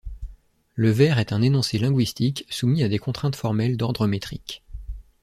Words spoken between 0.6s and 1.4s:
Le vers est